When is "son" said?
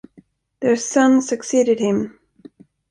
0.77-1.21